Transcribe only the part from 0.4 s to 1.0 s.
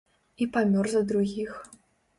І памёр